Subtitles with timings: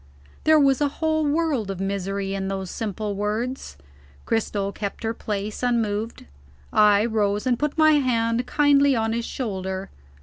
[0.45, 3.77] There was a whole world of misery in those simple words.
[4.25, 6.25] Cristel kept her place, unmoved.
[6.73, 9.91] I rose, and put my hand kindly on his shoulder.